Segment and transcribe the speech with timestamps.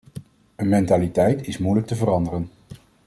[0.55, 2.49] Een mentaliteit is moeilijk te veranderen.